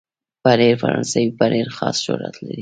پنېر 0.43 0.75
فرانسوي 0.81 1.27
پنېر 1.39 1.67
خاص 1.77 1.97
شهرت 2.05 2.35
لري. 2.45 2.59